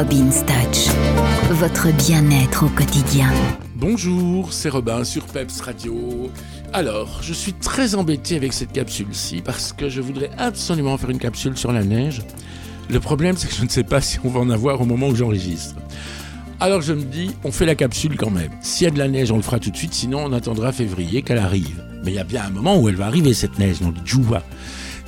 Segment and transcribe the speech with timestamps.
[0.00, 0.88] Robin Touch,
[1.50, 3.30] votre bien-être au quotidien.
[3.76, 6.30] Bonjour, c'est Robin sur Peps Radio.
[6.72, 11.18] Alors, je suis très embêté avec cette capsule-ci parce que je voudrais absolument faire une
[11.18, 12.22] capsule sur la neige.
[12.88, 15.08] Le problème, c'est que je ne sais pas si on va en avoir au moment
[15.08, 15.74] où j'enregistre.
[16.60, 18.52] Alors je me dis, on fait la capsule quand même.
[18.62, 20.72] S'il y a de la neige, on le fera tout de suite, sinon on attendra
[20.72, 21.84] février qu'elle arrive.
[22.04, 24.42] Mais il y a bien un moment où elle va arriver cette neige, donc Jouva.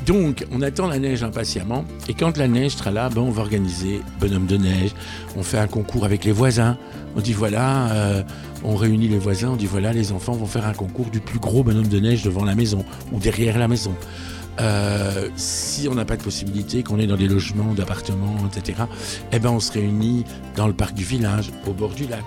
[0.06, 1.84] Donc, on attend la neige impatiemment.
[2.08, 4.90] Et quand la neige sera là, ben, on va organiser bonhomme de neige.
[5.36, 6.76] On fait un concours avec les voisins.
[7.16, 8.22] On dit voilà, euh,
[8.64, 9.50] on réunit les voisins.
[9.50, 12.22] On dit voilà, les enfants vont faire un concours du plus gros bonhomme de neige
[12.22, 13.94] devant la maison ou derrière la maison.
[14.60, 18.82] Euh, si on n'a pas de possibilité, qu'on est dans des logements, d'appartements, etc.,
[19.32, 20.24] eh ben on se réunit
[20.56, 22.24] dans le parc du village, au bord du lac,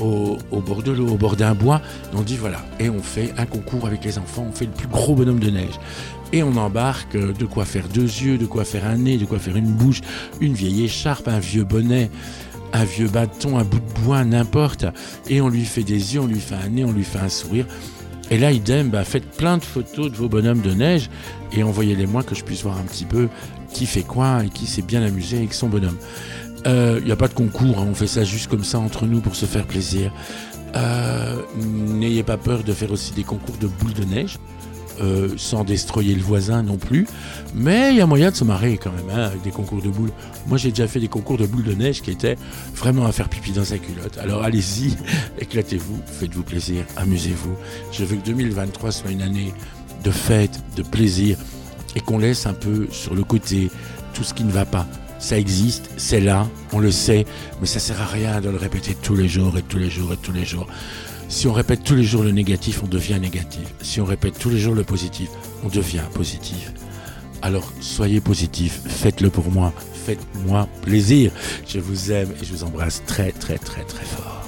[0.00, 1.80] au, bord de l'eau, au bord d'un bois.
[2.14, 4.88] on dit voilà, et on fait un concours avec les enfants, on fait le plus
[4.88, 5.78] gros bonhomme de neige.
[6.36, 9.38] Et on embarque de quoi faire deux yeux, de quoi faire un nez, de quoi
[9.38, 10.02] faire une bouche,
[10.38, 12.10] une vieille écharpe, un vieux bonnet,
[12.74, 14.84] un vieux bâton, un bout de bois, n'importe.
[15.30, 17.30] Et on lui fait des yeux, on lui fait un nez, on lui fait un
[17.30, 17.64] sourire.
[18.30, 21.08] Et là, idem, bah, faites plein de photos de vos bonhommes de neige
[21.52, 23.30] et envoyez-les-moi que je puisse voir un petit peu
[23.72, 25.96] qui fait quoi et qui s'est bien amusé avec son bonhomme.
[26.66, 29.06] Il euh, n'y a pas de concours, hein, on fait ça juste comme ça entre
[29.06, 30.12] nous pour se faire plaisir.
[30.74, 34.36] Euh, n'ayez pas peur de faire aussi des concours de boules de neige.
[35.00, 37.06] Euh, sans destroyer le voisin non plus.
[37.54, 39.88] Mais il y a moyen de se marrer quand même hein, avec des concours de
[39.88, 40.12] boules.
[40.46, 42.36] Moi j'ai déjà fait des concours de boules de neige qui étaient
[42.74, 44.16] vraiment à faire pipi dans sa culotte.
[44.18, 44.96] Alors allez-y,
[45.38, 47.54] éclatez-vous, faites-vous plaisir, amusez-vous.
[47.92, 49.52] Je veux que 2023 soit une année
[50.02, 51.36] de fête, de plaisir
[51.94, 53.70] et qu'on laisse un peu sur le côté
[54.14, 54.86] tout ce qui ne va pas.
[55.18, 57.24] Ça existe, c'est là, on le sait,
[57.60, 60.12] mais ça sert à rien de le répéter tous les jours et tous les jours
[60.12, 60.66] et tous les jours.
[61.28, 63.74] Si on répète tous les jours le négatif, on devient négatif.
[63.82, 65.28] Si on répète tous les jours le positif,
[65.64, 66.72] on devient positif.
[67.42, 69.72] Alors soyez positif, faites-le pour moi,
[70.06, 71.32] faites-moi plaisir.
[71.66, 74.45] Je vous aime et je vous embrasse très très très très fort.